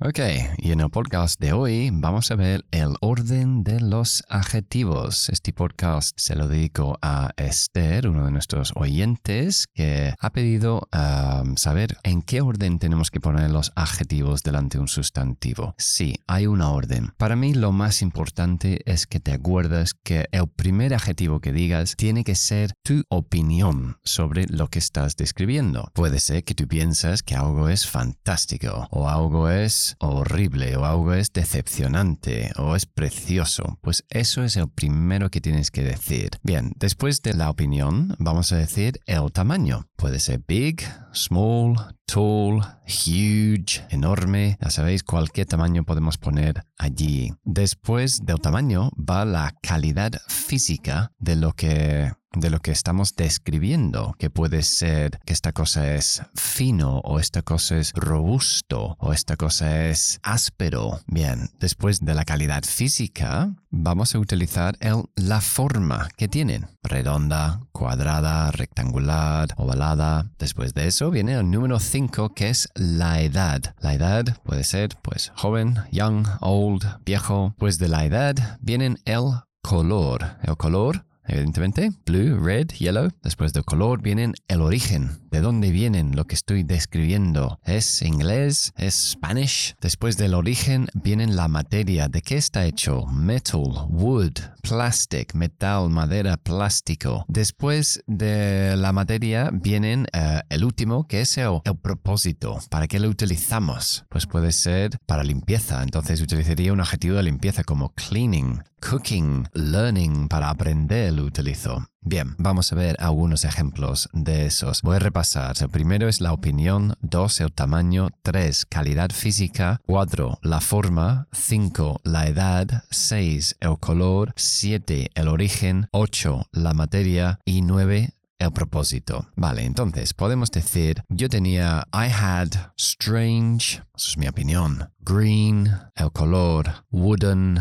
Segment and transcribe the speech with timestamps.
[0.00, 0.18] Ok,
[0.58, 5.28] y en el podcast de hoy vamos a ver el orden de los adjetivos.
[5.28, 11.56] Este podcast se lo dedico a Esther, uno de nuestros oyentes, que ha pedido um,
[11.56, 15.76] saber en qué orden tenemos que poner los adjetivos delante de un sustantivo.
[15.78, 17.12] Sí, hay una orden.
[17.16, 21.94] Para mí lo más importante es que te acuerdas que el primer adjetivo que digas
[21.96, 25.92] tiene que ser tu opinión sobre lo que estás describiendo.
[25.94, 31.14] Puede ser que tú piensas que algo es fantástico o algo es horrible o algo
[31.14, 36.30] es decepcionante o es precioso, pues eso es el primero que tienes que decir.
[36.42, 39.88] Bien, después de la opinión vamos a decir el tamaño.
[39.96, 40.82] Puede ser big,
[41.12, 41.76] small,
[42.06, 44.58] tall, huge, enorme.
[44.60, 47.32] Ya sabéis, cualquier tamaño podemos poner allí.
[47.44, 54.14] Después del tamaño va la calidad física de lo que de lo que estamos describiendo,
[54.18, 59.36] que puede ser que esta cosa es fino o esta cosa es robusto o esta
[59.36, 61.00] cosa es áspero.
[61.06, 66.66] Bien, después de la calidad física, vamos a utilizar el, la forma que tienen.
[66.82, 70.30] Redonda, cuadrada, rectangular, ovalada.
[70.38, 73.74] Después de eso viene el número 5 que es la edad.
[73.80, 77.54] La edad puede ser pues joven, young, old, viejo.
[77.58, 79.24] Pues de la edad vienen el
[79.62, 80.36] color.
[80.42, 83.10] El color evidentemente, blue, red, yellow.
[83.22, 87.58] Después del color vienen el origen, de dónde vienen lo que estoy describiendo.
[87.64, 88.72] ¿Es inglés?
[88.76, 89.74] ¿Es Spanish?
[89.80, 96.36] Después del origen vienen la materia, de qué está hecho, metal, wood, plastic, metal, madera,
[96.36, 97.24] plástico.
[97.28, 102.58] Después de la materia vienen eh, el último, que es el, el propósito.
[102.70, 104.04] ¿Para qué lo utilizamos?
[104.08, 110.28] Pues puede ser para limpieza, entonces utilizaría un adjetivo de limpieza como cleaning, cooking, learning,
[110.28, 111.86] para aprender lo utilizo.
[112.00, 114.82] Bien, vamos a ver algunos ejemplos de esos.
[114.82, 115.56] Voy a repasar.
[115.60, 122.00] El primero es la opinión, dos, el tamaño, tres, calidad física, cuatro, la forma, cinco,
[122.04, 129.26] la edad, seis, el color, siete, el origen, ocho, la materia y nueve, el propósito.
[129.36, 136.12] Vale, entonces podemos decir, yo tenía, I had strange, eso es mi opinión, green, el
[136.12, 137.60] color, wooden,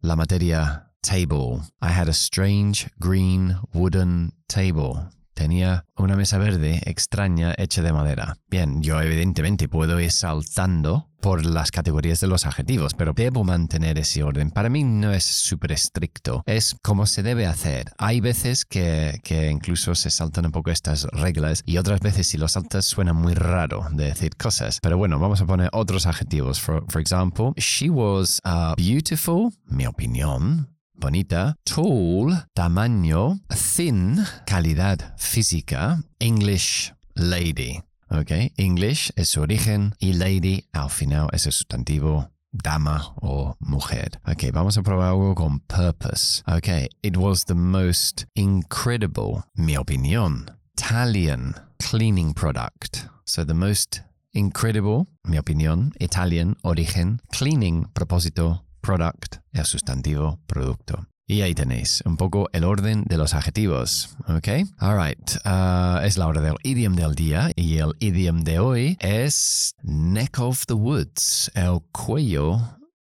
[0.00, 1.60] la materia table.
[1.82, 5.10] I had a strange green wooden table.
[5.34, 8.36] Tenía una mesa verde extraña hecha de madera.
[8.48, 13.98] Bien, yo evidentemente puedo ir saltando por las categorías de los adjetivos, pero debo mantener
[13.98, 14.50] ese orden.
[14.50, 17.90] Para mí no es súper estricto, es como se debe hacer.
[17.98, 22.38] Hay veces que, que, incluso se saltan un poco estas reglas y otras veces si
[22.38, 24.78] lo saltas suena muy raro de decir cosas.
[24.82, 26.60] Pero bueno, vamos a poner otros adjetivos.
[26.60, 36.02] For, for example, she was uh, beautiful, mi opinión, bonita, tall, tamaño, thin, calidad física,
[36.18, 37.82] English lady.
[38.10, 44.20] Ok, English es su origen y lady al final es el sustantivo dama o mujer.
[44.26, 46.42] Ok, vamos a probar algo con purpose.
[46.46, 53.08] Ok, it was the most incredible, mi opinión, Italian cleaning product.
[53.24, 54.02] So the most
[54.32, 61.08] incredible, mi opinión, Italian, origen, cleaning, propósito, product, el sustantivo producto.
[61.26, 64.48] Y ahí tenéis un poco el orden de los adjetivos, ¿ok?
[64.76, 69.74] Alright, uh, es la hora del idiom del día y el idiom de hoy es
[69.82, 72.60] neck of the woods, el cuello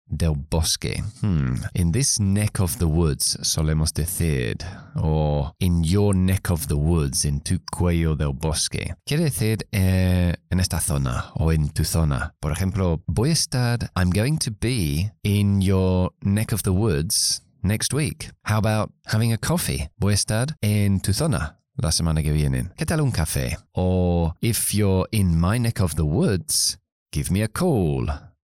[0.09, 1.03] del bosque.
[1.21, 1.55] Hmm.
[1.73, 4.55] In this neck of the woods, solemos decir,
[4.95, 8.95] or in your neck of the woods, en tu cuello del bosque.
[9.05, 12.33] Quiere decir eh, en esta zona o en tu zona.
[12.39, 17.41] Por ejemplo, voy a estar, I'm going to be in your neck of the woods
[17.63, 18.31] next week.
[18.43, 19.89] How about having a coffee?
[19.99, 22.69] Voy a estar en tu zona la semana que viene.
[22.75, 23.57] ¿Qué tal un café?
[23.73, 26.77] Or if you're in my neck of the woods,
[27.11, 28.07] give me a call.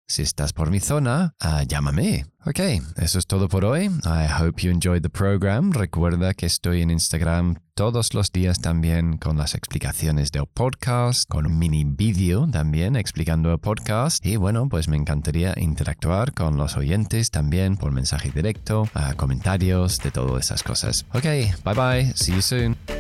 [0.09, 2.25] Si estás por mi zona, uh, llámame.
[2.43, 2.59] Ok,
[2.97, 3.91] eso es todo por hoy.
[4.05, 5.71] I hope you enjoyed the program.
[5.71, 11.45] Recuerda que estoy en Instagram todos los días también con las explicaciones del podcast, con
[11.45, 14.25] un mini vídeo también explicando el podcast.
[14.25, 19.99] Y bueno, pues me encantaría interactuar con los oyentes también por mensaje directo, uh, comentarios,
[19.99, 21.05] de todas esas cosas.
[21.13, 21.25] Ok,
[21.63, 22.98] bye bye, see you soon.